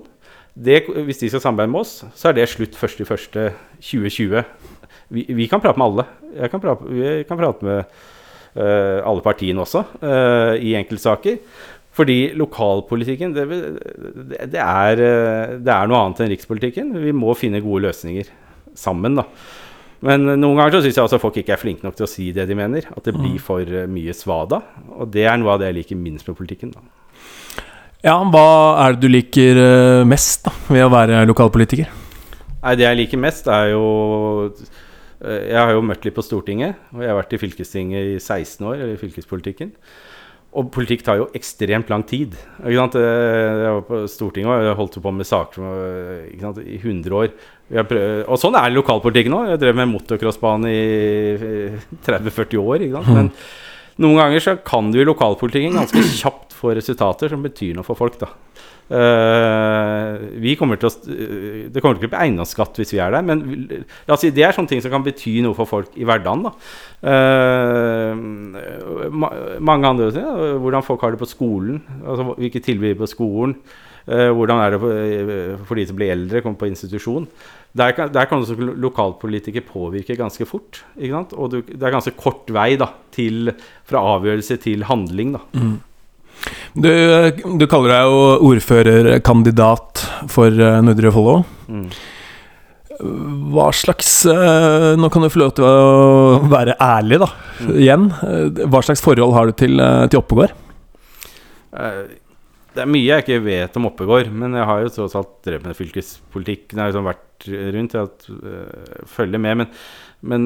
[0.54, 4.44] Det, hvis de skal samarbeide med oss, så er det slutt 1.1.2020.
[5.14, 6.08] Vi, vi kan prate med alle.
[6.50, 11.42] Kan prate, vi kan prate med uh, alle partiene også, uh, i enkeltsaker.
[11.94, 13.44] Fordi lokalpolitikken det,
[14.50, 16.90] det, er, det, er, noe annet enn rikspolitikken.
[17.04, 18.32] Vi må finne gode løsninger
[18.78, 19.28] sammen, da.
[20.04, 22.26] Men noen ganger så syns jeg altså folk ikke er flinke nok til å si
[22.36, 22.90] det de mener.
[22.92, 23.44] At det blir mm.
[23.46, 24.60] for eh, mye svada.
[24.98, 26.74] Og det er noe av det jeg liker minst med politikken.
[26.76, 26.84] da.
[28.04, 28.48] Ja, hva
[28.84, 31.94] er det du liker eh, mest da, ved å være lokalpolitiker?
[32.64, 33.86] Nei, Det jeg liker mest, er jo
[35.24, 36.84] eh, Jeg har jo møtt litt på Stortinget.
[36.92, 39.72] Og jeg har vært i fylkestinget i 16 år, eller i fylkespolitikken.
[40.54, 42.36] Og politikk tar jo ekstremt lang tid.
[42.62, 42.96] Sant?
[43.00, 45.66] Jeg var på Stortinget og jeg holdt på med saker
[46.30, 47.34] i 100 år.
[48.28, 49.44] og sånn er lokalpolitikken nå.
[49.50, 50.84] Jeg drev med motocrossbane i
[52.06, 52.86] 30-40 år.
[52.86, 53.14] Ikke sant?
[53.18, 53.32] Men
[54.06, 58.00] noen ganger så kan du i lokalpolitikken ganske kjapt få resultater som betyr noe for
[58.00, 58.20] folk.
[58.22, 58.30] da.
[58.92, 60.94] Uh, vi kommer til å,
[61.72, 63.40] det kommer til å bli eiendomsskatt hvis vi er der, men
[64.20, 66.44] si, det er sånne ting som kan bety noe for folk i hverdagen.
[69.14, 69.32] Ma
[69.64, 70.28] mange andre ting.
[70.28, 71.82] Ja, hvordan folk har det på skolen.
[72.04, 73.58] Altså, hvilke tilbud på skolen.
[74.04, 74.80] Hvordan er det
[75.64, 77.28] for, de som blir eldre, kommer på institusjon.
[77.74, 80.84] Der kan, der kan også lokalpolitikere påvirke ganske fort.
[81.00, 83.54] Og du, det er ganske kort vei da, til,
[83.90, 85.34] fra avgjørelse til handling.
[85.38, 85.74] da mm.
[86.74, 86.90] Du,
[87.60, 91.38] du, kaller deg jo ordførerkandidat for uh, Nordre Follo.
[91.70, 91.86] Mm.
[93.54, 97.30] Hva slags uh, Nå kan du få lov til å være ærlig, da.
[97.62, 97.72] Mm.
[97.78, 98.10] Igjen.
[98.74, 100.60] Hva slags forhold har du til, til Oppegård?
[101.74, 105.66] det er mye jeg ikke vet om Oppegård, men jeg har jo tross alt drevet
[105.66, 106.68] med fylkespolitikk.
[106.70, 109.64] Jeg har liksom vært rundt, jeg har følger med.
[109.64, 109.72] Men,
[110.22, 110.46] men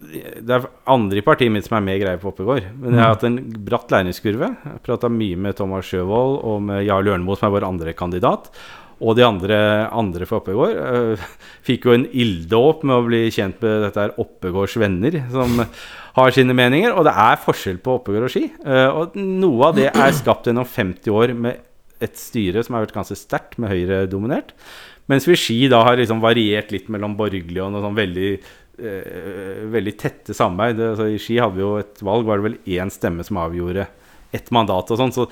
[0.00, 2.66] det er andre i partiet mitt som er mer greie på Oppegård.
[2.80, 3.14] Men jeg har mm.
[3.14, 4.50] hatt en bratt læringskurve.
[4.64, 8.48] Jeg prata mye med Thomas Sjøvold og med Jarl Ørnmo, som er vår andre kandidat.
[9.00, 9.58] Og de andre,
[9.96, 10.76] andre for Oppegård.
[10.76, 11.30] Uh,
[11.68, 15.64] fikk jo en ilddåp med å bli kjent med dette her Oppegårds venner, som
[16.18, 16.92] har sine meninger.
[16.96, 18.46] Og det er forskjell på Oppegård og Ski.
[18.64, 21.66] Uh, og noe av det er skapt gjennom 50 år med
[22.00, 24.54] et styre som har vært ganske sterkt, med Høyre-dominert.
[25.10, 28.40] Mens vi Ski da har liksom variert litt mellom borgerlig og noe sånn veldig eh,
[28.80, 30.80] veldig tette samarbeid.
[30.92, 33.86] Altså, I Ski hadde vi jo et valg, var det vel én stemme som avgjorde
[34.36, 35.12] ett mandat og sånn.
[35.14, 35.26] Så,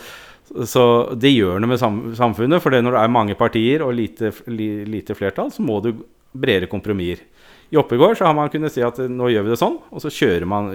[0.66, 0.84] så,
[1.18, 2.62] det gjør noe med samfunnet.
[2.64, 5.92] For når det er mange partier og lite, li, lite flertall, så må du
[6.38, 7.24] bredere kompromisser.
[7.68, 10.12] I Oppegård så har man kunnet si at nå gjør vi det sånn, og så
[10.12, 10.70] kjører man,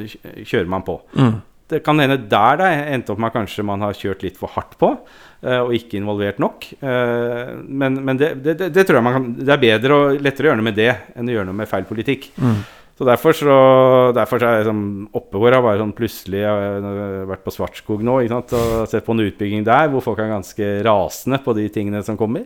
[0.45, 0.99] kjører man på.
[1.17, 1.39] Mm.
[1.71, 4.51] Det kan hende der det endte opp med at kanskje man har kjørt litt for
[4.55, 4.93] hardt på.
[5.43, 6.69] Eh, og ikke involvert nok.
[6.79, 10.47] Eh, men, men det, det, det, tror jeg man kan Det er bedre og lettere
[10.47, 12.29] å gjøre noe med det enn å gjøre noe med feil politikk.
[12.39, 12.61] Mm.
[12.93, 13.57] Så derfor så,
[14.15, 14.83] derfor så er jeg liksom
[15.17, 19.15] Oppegård har bare sånn plutselig Jeg har vært på Svartskog nå ikke og sett på
[19.15, 22.45] en utbygging der hvor folk er ganske rasende på de tingene som kommer.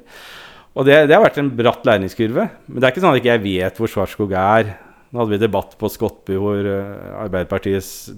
[0.78, 2.50] Og det, det har vært en bratt læringskurve.
[2.66, 4.76] Men det er ikke sånn at ikke jeg vet hvor Svartskog er
[5.08, 8.10] nå hadde vi debatt på Skottby hvor uh, Arbeiderpartiets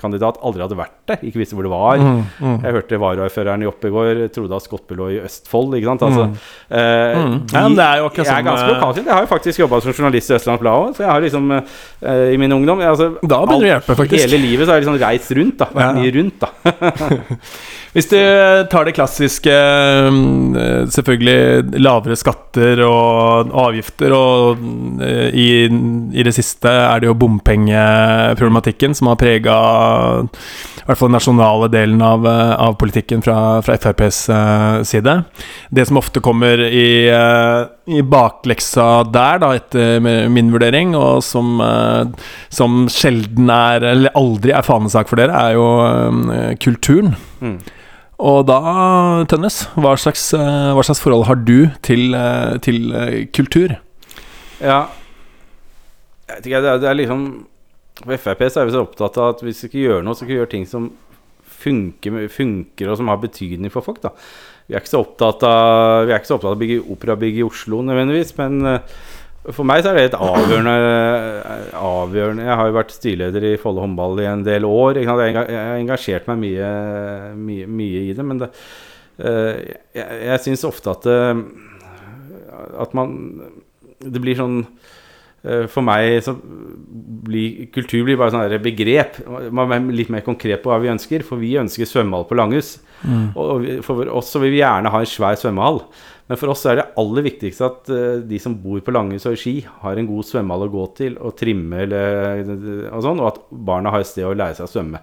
[0.00, 1.22] kandidat aldri hadde vært der.
[1.26, 2.00] Ikke visste hvor det var.
[2.00, 2.56] Mm, mm.
[2.64, 5.76] Jeg hørte varaordføreren i Oppegård trodde at Skottby lå i Østfold.
[5.78, 6.04] Ikke sant?
[6.08, 9.10] Altså, uh, de, ja, er jo ikke jeg er ganske lokalkjent.
[9.10, 11.52] Jeg har jo faktisk jobba som journalist i Østlands Blad òg, så jeg har liksom
[12.30, 14.24] i min ungdom altså, Da begynner det å hjelpe, faktisk.
[14.24, 15.70] Hele livet så har jeg liksom reist rundt, da.
[15.76, 17.20] Vært mye rundt, da.
[17.90, 18.18] Hvis du
[18.70, 19.54] tar det klassiske
[20.94, 24.62] Selvfølgelig lavere skatter og avgifter, og
[25.34, 29.56] i i det siste er det jo bompengeproblematikken som har prega
[30.80, 35.16] i hvert fall den nasjonale delen av, av politikken fra, fra FrPs eh, side.
[35.70, 41.60] Det som ofte kommer i, uh, i bakleksa der, da, etter min vurdering, og som,
[42.52, 47.14] som sjelden er, eller aldri er fanesak for dere, er jo kulturen.
[47.40, 47.58] Mm.
[48.20, 48.60] Og da,
[49.30, 52.16] Tønnes, hva slags, hva slags, forhold har du til,
[52.66, 52.90] til
[53.36, 53.78] kultur?
[54.60, 54.84] Ja,
[56.30, 57.22] jeg vet ikke, det er, det er liksom
[58.00, 60.24] For Frp så er vi så opptatt av at hvis vi ikke gjør noe, så
[60.24, 60.90] skal vi gjøre ting som
[61.60, 64.00] funker, funker, og som har betydning for folk.
[64.02, 64.14] da
[64.66, 67.40] Vi er ikke så opptatt av Vi er ikke så opptatt av å bygge operabygg
[67.40, 69.00] i Oslo nødvendigvis, men uh,
[69.48, 70.72] for meg så er det et avgjørende,
[71.80, 75.00] avgjørende Jeg har jo vært styreleder i Follo håndball i en del år.
[75.00, 76.68] Jeg har engasjert meg mye,
[77.40, 78.26] mye, mye i det.
[78.28, 78.50] Men det,
[79.24, 79.56] uh,
[79.96, 81.08] jeg, jeg syns ofte at,
[82.84, 83.16] at man
[84.00, 84.99] Det blir sånn Eh,
[85.72, 89.22] for meg så blir kultur blir bare sånn begrep.
[89.56, 91.24] Man er litt mer konkret på hva vi ønsker.
[91.26, 92.74] For vi ønsker svømmehall på Langhus.
[93.00, 93.30] Mm.
[93.40, 95.80] Og for oss så vil vi gjerne ha en svær svømmehall.
[96.30, 99.38] Men for oss er det aller viktigste at uh, de som bor på Langhus og
[99.40, 102.44] Ski, har en god svømmehall å gå til og trimme eller,
[102.92, 105.00] og sånn, og at barna har et sted å lære seg å svømme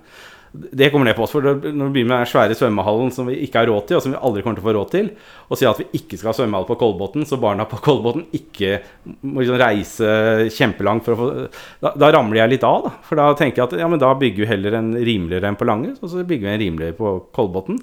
[0.57, 1.33] det kommer ned på oss.
[1.35, 4.03] For når vi begynner med den svære svømmehallen som vi ikke har råd til, og
[4.03, 5.09] som vi aldri kommer til å få råd til,
[5.47, 8.81] og sier at vi ikke skal ha svømmehall på Kolbotn, så barna på Kolbotn ikke
[9.21, 10.11] må liksom reise
[10.53, 11.29] kjempelangt for å få
[11.83, 12.93] da, da, ramler jeg litt av, da.
[13.07, 15.67] For da tenker jeg at ja, men da bygger vi heller en rimeligere enn på
[15.69, 17.81] Lange, og så bygger vi en rimeligere på Kolbotn.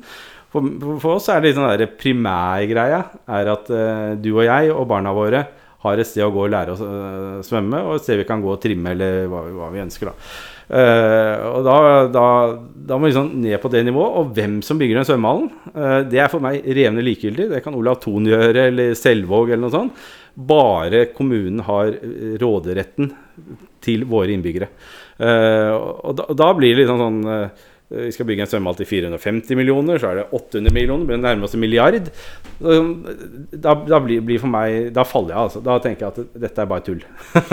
[0.55, 0.71] For,
[1.03, 5.15] for, oss er det sånn der primærgreia er at uh, du og jeg og barna
[5.17, 5.43] våre
[5.85, 8.43] har et sted å gå og lære å uh, svømme, og et sted vi kan
[8.45, 10.13] gå og trimme eller hva, hva vi ønsker.
[10.13, 11.77] da Uh, og da,
[12.09, 12.27] da,
[12.89, 14.17] da, må vi sånn ned på det nivået.
[14.21, 17.51] Og hvem som bygger den svømmehallen, uh, det er for meg revne likegyldig.
[17.53, 20.09] Det kan Olav Thon gjøre, eller Selvåg, eller noe sånt.
[20.35, 21.93] Bare kommunen har
[22.41, 23.13] råderetten
[23.85, 24.71] til våre innbyggere.
[25.21, 25.71] Uh,
[26.09, 27.23] og da, da, blir det litt liksom sånn
[27.93, 31.55] vi skal bygge en svømmehall til 450 millioner, så er det 800 millioner, blir nærmest
[31.55, 32.09] en milliard.
[32.59, 35.61] Da, da blir, blir, for meg Da faller jeg, altså.
[35.65, 37.03] Da tenker jeg at dette er bare tull.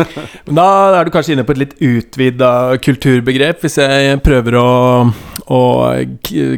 [0.59, 0.67] da
[0.99, 2.51] er du kanskje inne på et litt utvida
[2.85, 4.69] kulturbegrep, hvis jeg prøver å,
[5.51, 5.61] å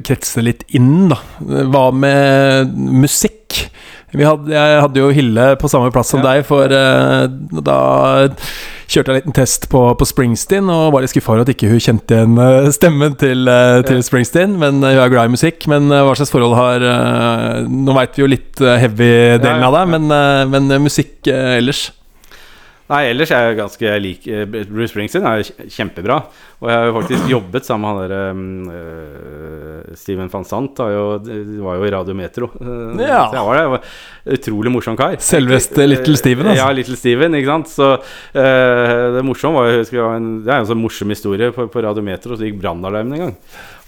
[0.05, 1.19] kretse litt inn, da.
[1.41, 3.65] Hva med musikk?
[4.13, 6.35] Hadde, jeg hadde jo Hille på samme plass som ja.
[6.35, 7.25] deg, for uh,
[7.65, 7.79] da
[8.93, 11.81] kjørte en liten test på, på Springsteen og var litt skuffa over at ikke hun
[11.83, 14.05] kjente igjen uh, stemmen til, uh, til ja.
[14.05, 14.55] Springsteen.
[14.61, 15.67] Men hun er glad i musikk.
[15.71, 16.87] Men hva slags forhold har
[17.69, 20.15] Nå veit vi jo litt heavy-delen av det, men,
[20.53, 21.87] men musikk ellers?
[22.91, 26.17] Nei, ellers er jeg ganske lik Bruce Springsteen er kjempebra.
[26.63, 30.79] Og jeg har jo faktisk jobbet sammen med han derre um, Steven van Sant.
[30.79, 31.05] Jo,
[31.65, 32.47] var jo i Radio Metro.
[32.55, 33.25] Uh, ja.
[33.27, 33.89] Så jeg var der.
[34.37, 35.17] Utrolig morsom kar.
[35.23, 36.61] Selveste Little Steven, altså.
[36.61, 37.71] Ja, Little Steven, ikke sant.
[37.73, 41.83] Så uh, det morsomme var jo Det er jo en sånn morsom historie på, på
[41.83, 42.37] Radio Metro.
[42.39, 43.33] Så gikk brannalarmen en gang.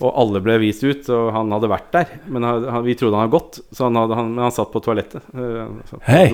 [0.04, 2.18] Og alle ble vist ut, og han hadde vært der.
[2.28, 4.84] Men han, vi trodde han hadde gått, så han hadde, han, men han satt på
[4.84, 5.24] toalettet.
[5.32, 5.80] Uh,
[6.10, 6.28] Hei.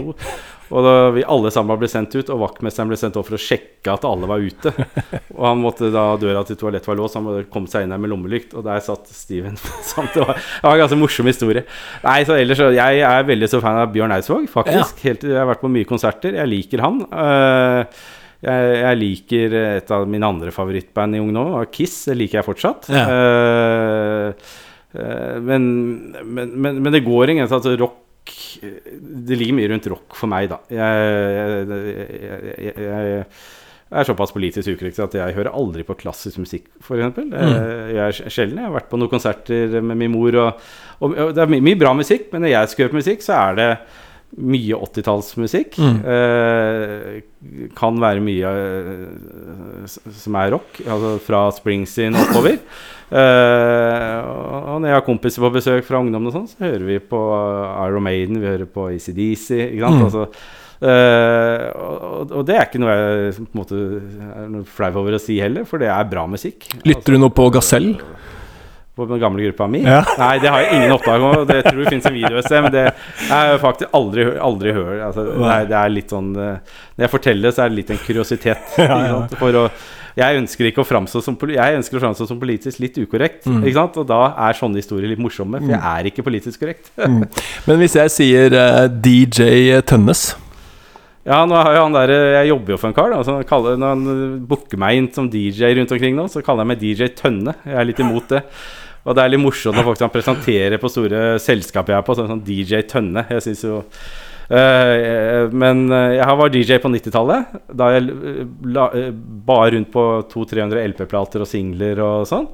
[0.71, 3.41] Og da vi alle sammen ble sendt ut, og vaktmesteren ble sendt opp for å
[3.41, 4.71] sjekke at alle var ute.
[5.37, 8.01] Og han måtte da døra til toalettet var låst, han måtte komme seg inn der
[8.01, 9.57] med lommelykt, og der satt Steven.
[10.15, 11.65] det, var, det var en ganske morsom historie.
[12.05, 15.01] Nei, så ellers Jeg er veldig så fan av Bjørn Eidsvåg, faktisk.
[15.01, 15.09] Ja.
[15.09, 16.37] Helt, jeg har vært på mye konserter.
[16.39, 17.01] Jeg liker han.
[17.11, 18.03] Uh,
[18.41, 22.03] jeg, jeg, liker et av mine andre favorittband i Ung nå, Kiss.
[22.09, 22.91] Det liker jeg fortsatt.
[22.93, 23.07] Ja.
[23.09, 24.53] Uh,
[24.95, 25.67] uh, men,
[26.21, 30.51] men, men, men, det går ingen altså rock Det ligger mye rundt rock for meg,
[30.51, 30.59] da.
[30.71, 31.65] Jeg,
[32.77, 33.25] jeg,
[33.91, 37.17] jeg er såpass politisk ukorrekt at jeg hører aldri på klassisk musikk, f.eks.
[37.17, 37.33] Mm.
[37.91, 38.61] Jeg er sjelden.
[38.61, 40.61] Jeg har vært på noen konserter med min mor, og,
[41.01, 43.39] og, og det er mye bra musikk, men når jeg skal høre på musikk, så
[43.41, 43.69] er det
[44.39, 45.75] mye 80-tallsmusikk.
[45.81, 45.97] Mm.
[46.13, 52.57] Eh, kan være mye eh, som er rock, altså fra Springsteen oppover.
[53.21, 56.97] eh, og når jeg har kompiser på besøk fra ungdommen, og sånn, så hører vi
[57.11, 57.21] på
[57.83, 59.47] Iron Maiden, vi hører på ACDC.
[59.67, 59.99] Ikke sant?
[59.99, 60.07] Mm.
[60.07, 60.25] Altså,
[60.87, 63.85] eh, og, og, det er ikke noe jeg på en måte,
[64.31, 66.71] er flau over å si heller, for det er bra musikk.
[66.87, 67.93] Lytter du noe på Gasell?
[68.95, 69.81] På den gamle gruppa mi?
[69.85, 70.01] Ja.
[70.19, 71.45] Nei, det har jeg ingen oppdag om.
[71.47, 72.83] Det tror jeg finnes en video et sted, men det
[73.29, 74.99] har jeg faktisk aldri, aldri hørt.
[75.07, 77.79] Altså, det, er, det, er, litt sånn eh, Når jeg forteller det, så er det
[77.79, 78.77] litt en kuriositet.
[78.91, 79.17] Ja, ja.
[79.31, 79.65] Å,
[80.17, 83.47] jeg ønsker ikke å framstå som som politisk litt ukorrekt.
[83.47, 83.63] Mm.
[83.63, 85.89] Og da er sånne historier litt morsomme, for jeg mm.
[85.95, 86.91] er ikke politisk korrekt.
[86.99, 87.23] mm.
[87.69, 90.33] Men hvis jeg sier uh, eh, DJ Tønnes
[91.27, 93.11] ja, nå har jo han der, Jeg jobber jo for en kar.
[93.13, 96.65] Da, så kaller, når han booker meg inn som DJ rundt omkring nå, så kaller
[96.65, 97.55] jeg meg DJ Tønne.
[97.67, 98.41] Jeg er litt imot det.
[99.01, 102.17] Og det er litt morsomt når folk kan presentere på store selskaper jeg er på,
[102.17, 103.25] sånn, sånn DJ Tønne.
[103.33, 103.79] Jeg synes jo
[104.51, 108.01] Uh, men uh, jeg var DJ på 90-tallet, da jeg
[108.75, 109.05] la, uh,
[109.47, 112.49] bar rundt på 200-300 LP-plater og singler og sånn.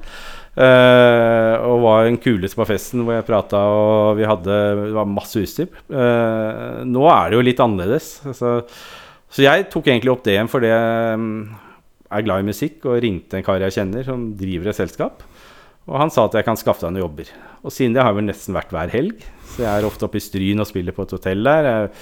[0.58, 5.38] Og var den kuleste på festen hvor jeg prata og vi hadde Det var masse
[5.38, 5.68] utstyr.
[5.88, 8.08] nå er det jo litt annerledes.
[8.26, 8.56] Altså,
[9.28, 11.28] så jeg tok egentlig opp det igjen fordi jeg um,
[12.08, 15.22] er glad i musikk og ringte en kar jeg kjenner som driver et selskap.
[15.88, 17.30] Og han sa at jeg kan skaffe deg noen jobber.
[17.64, 19.22] Og siden det har jeg vel nesten vært hver helg.
[19.54, 21.68] Så jeg er ofte oppe i Stryn og spiller på et hotell der.
[21.68, 21.92] Jeg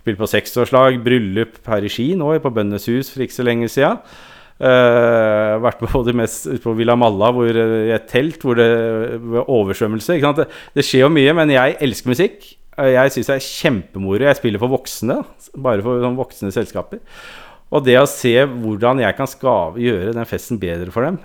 [0.00, 3.70] spiller på seksårslag, bryllup her i Ski nå, på Bøndenes hus for ikke så lenge
[3.72, 3.94] sida.
[4.60, 8.70] Uh, vært på det mest på Villa Malla, hvor, i et telt hvor det
[9.32, 10.18] var oversvømmelse.
[10.20, 12.50] Det, det, skjer jo mye, men jeg elsker musikk.
[12.80, 14.26] Jeg syns det er kjempemoro.
[14.28, 15.20] Jeg spiller for voksne,
[15.56, 17.00] bare for sånn voksne selskaper.
[17.70, 21.18] Og det å se hvordan jeg kan skave, gjøre den festen bedre for dem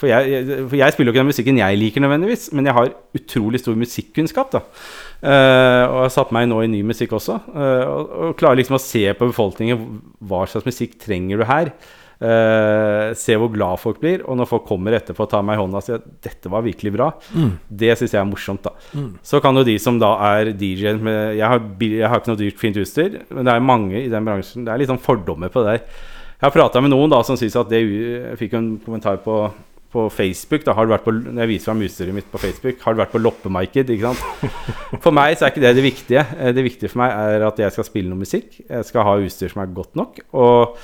[0.00, 2.90] For jeg, for jeg spiller jo ikke den musikken jeg liker nødvendigvis, men jeg har
[3.14, 4.50] utrolig stor musikkunnskap.
[4.56, 7.38] da uh, Og jeg har satt meg nå i ny musikk også.
[7.54, 9.86] Uh, og, og, klarer liksom å se på befolkningen
[10.26, 11.70] hva slags musikk trenger du her.
[12.16, 14.22] Uh, se hvor glad folk blir.
[14.24, 16.64] Og når folk kommer etterpå og tar meg i hånda og sier at 'dette var
[16.64, 17.52] virkelig bra', mm.
[17.68, 18.64] det syns jeg er morsomt.
[18.64, 19.10] da mm.
[19.22, 22.80] Så kan jo de som da er DJ-en jeg, jeg, har ikke noe dyrt, fint
[22.80, 25.76] utstyr, men det er mange i den bransjen Det er litt sånn fordommer på det
[25.76, 26.02] der.
[26.36, 29.50] Jeg har prata med noen da som syns at det Jeg fikk en kommentar på
[29.96, 32.82] på Facebook da, har du vært på, Når jeg viser fram utstyret mitt på Facebook,
[32.82, 33.92] har du vært på loppemarked?
[33.94, 34.52] ikke sant?
[35.04, 36.26] For meg så er ikke det det viktige.
[36.36, 38.58] Eh, det viktige for meg er at jeg skal spille noe musikk.
[38.66, 40.20] Jeg skal ha utstyr som er godt nok.
[40.36, 40.76] Og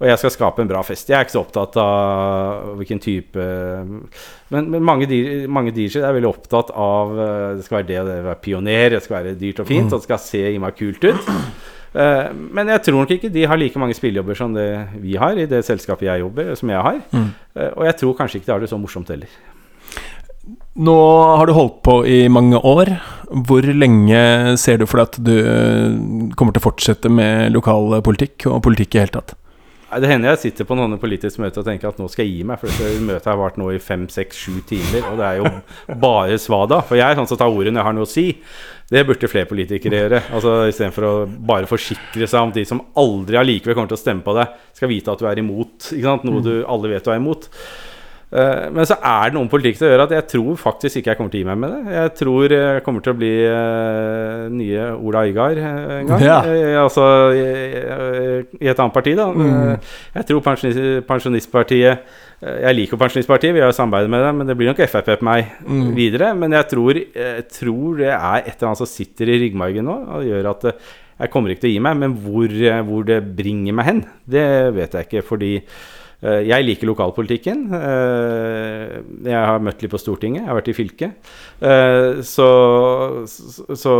[0.00, 1.10] og jeg skal skape en bra fest.
[1.10, 3.48] Jeg er ikke så opptatt av hvilken type
[4.50, 5.08] Men, men mange,
[5.52, 9.02] mange DJ-er er veldig opptatt av eh, Det skal være det, det være pioner, det
[9.04, 11.28] skal være dyrt og fint, og det skal se i meg kult ut.
[11.90, 14.68] Eh, men jeg tror nok ikke de har like mange spillejobber som det
[15.02, 17.00] vi har i det selskapet jeg jobber, som jeg har.
[17.12, 17.30] Mm.
[17.58, 19.28] Eh, og jeg tror kanskje ikke de har det så morsomt heller.
[20.80, 20.96] Nå
[21.36, 22.94] har du holdt på i mange år.
[23.46, 28.62] Hvor lenge ser du for deg at du kommer til å fortsette med lokalpolitikk og
[28.64, 29.36] politikk i hele tatt?
[29.90, 32.44] Det hender jeg sitter på noen politiske møter og tenker at nå skal jeg gi
[32.46, 32.60] meg.
[32.60, 35.50] For dette møtet har vart nå i fem, seks, sju timer, og det er jo
[36.04, 36.78] bare svada.
[36.86, 38.26] For jeg er sånn som tar ordet når jeg har noe å si.
[38.90, 40.22] Det burde flere politikere gjøre.
[40.34, 44.26] Altså Istedenfor å bare forsikre seg om de som aldri allikevel kommer til å stemme
[44.26, 45.92] på deg, skal vite at du er imot.
[46.26, 47.50] Noe du alle vet du er imot.
[48.30, 51.18] Uh, men så er det noen politikk som gjør at jeg tror faktisk ikke jeg
[51.18, 51.96] kommer til å gi meg med det.
[51.96, 56.22] Jeg tror jeg kommer til å bli uh, nye Ola Øygard en gang.
[56.22, 56.36] Ja.
[56.84, 57.42] altså i,
[58.60, 59.26] i, et annet parti, da.
[59.34, 59.90] Mm.
[60.14, 64.70] jeg tror pensjonist, Pensjonistpartiet Jeg liker Pensjonistpartiet, vi har samarbeidet med dem, men det blir
[64.70, 65.84] nok Frp på meg mm.
[65.98, 66.32] videre.
[66.38, 70.02] Men jeg tror, jeg tror, det er et eller annet som sitter i ryggmargen nå
[70.20, 71.98] og gjør at jeg kommer ikke til å gi meg.
[72.04, 75.26] Men hvor, hvor det bringer meg hen, det vet jeg ikke.
[75.26, 77.62] fordi Eh, jeg liker lokalpolitikken.
[77.78, 81.30] Eh, jeg har møtt litt på Stortinget, jeg har vært i fylket.
[81.64, 82.48] Eh, så,
[83.30, 83.94] så, så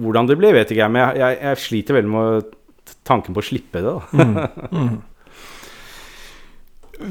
[0.00, 0.94] hvordan det blir, vet ikke jeg.
[0.94, 2.56] Men jeg, jeg, jeg sliter veldig med
[3.04, 3.96] tanken på å slippe det.
[4.16, 4.34] Mm.
[4.70, 4.96] Mm.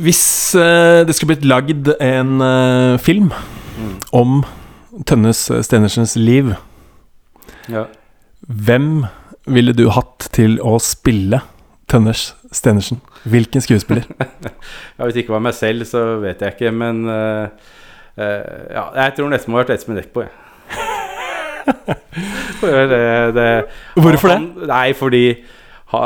[0.05, 2.43] Hvis det skulle blitt lagd en
[3.01, 3.93] film mm.
[4.13, 4.43] om
[5.09, 6.51] Tønnes Stenersens liv,
[7.69, 7.87] ja.
[8.45, 9.07] hvem
[9.49, 11.41] ville du hatt til å spille
[11.89, 13.01] Tønners Stenersen?
[13.23, 14.03] Hvilken skuespiller?
[14.97, 16.71] ja, hvis det ikke var meg selv, så vet jeg ikke.
[16.71, 17.47] Men uh,
[18.15, 20.35] uh, ja, jeg tror nesten må ha vært Espen Eckbo, jeg.
[22.61, 23.47] det, det,
[23.93, 24.67] Hvorfor han, det?
[24.71, 25.23] Nei, fordi
[25.91, 26.01] ha,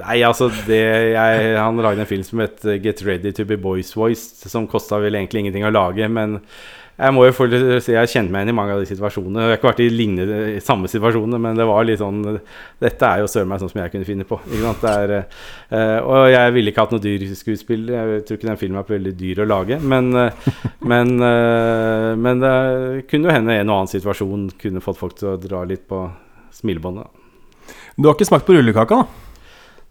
[0.00, 0.80] Nei, altså det,
[1.12, 4.98] jeg, Han lagde en film som het 'Get Ready to be Boys Voiced', som kosta
[5.02, 6.40] vel egentlig ingenting å lage, men
[7.00, 7.32] jeg må jo
[7.80, 9.42] si jeg har kjent meg igjen i mange av de situasjonene.
[9.42, 12.20] Jeg har ikke vært i lignende samme situasjoner, men det var litt sånn
[12.80, 14.36] Dette er jo søren meg sånn som jeg kunne finne på.
[14.90, 15.14] Er,
[15.72, 17.88] uh, og jeg ville ikke hatt noe dyr skuespill.
[17.94, 19.80] Jeg tror ikke den filmen er veldig dyr å lage.
[19.80, 20.52] Men, uh,
[20.92, 22.54] men, uh, men det
[23.10, 26.04] kunne jo hende en og annen situasjon kunne fått folk til å dra litt på
[26.60, 27.08] smilebåndet.
[27.96, 29.29] Du har ikke smakt på rullekaka, da?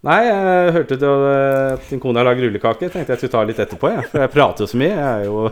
[0.00, 2.88] Nei, jeg hørte at eh, din kone har lagd rullekake.
[2.88, 4.06] Tenkte jeg skulle ta litt etterpå, jeg.
[4.08, 4.94] For jeg prater jo så mye.
[4.96, 5.42] Jeg er jo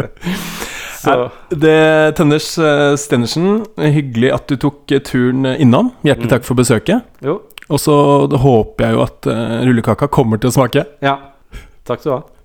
[1.02, 1.16] så.
[1.50, 1.80] Det
[2.20, 5.90] Tønners uh, Stenersen, hyggelig at du tok eh, turen innom.
[6.06, 6.34] Hjertelig mm.
[6.36, 7.08] takk for besøket.
[7.26, 7.40] Jo.
[7.70, 7.96] Og så
[8.42, 9.30] håper jeg jo at
[9.66, 10.86] rullekaka kommer til å smake.
[11.02, 11.18] Ja.
[11.86, 12.39] Takk skal du ha.